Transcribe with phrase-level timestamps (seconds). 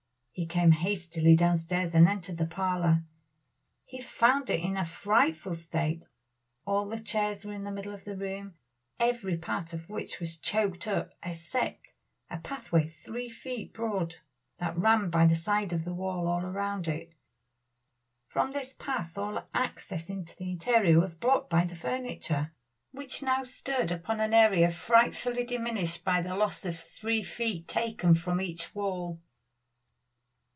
[0.33, 3.03] He came hastily downstairs and entered the parlor;
[3.85, 6.05] he found it in a frightful state.
[6.65, 8.55] All the chairs were in the middle of the room,
[8.99, 11.93] every part of which was choked up except
[12.31, 14.15] a pathway three feet broad
[14.57, 17.13] that ran by the side of the wall all round it.
[18.25, 22.51] From this path all access into the interior was blocked by the furniture,
[22.91, 28.15] which now stood upon an area frightfully diminished by this loss of three feet taken
[28.15, 29.21] from each wall.